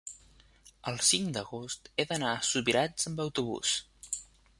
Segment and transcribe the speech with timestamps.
[0.91, 3.75] el cinc d'agost he d'anar a Subirats amb autobús.